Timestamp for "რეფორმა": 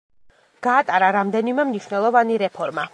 2.49-2.89